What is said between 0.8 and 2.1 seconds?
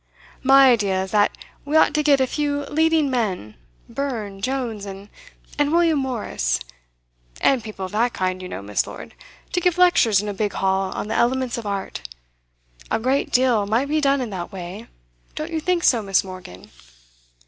is that we ought to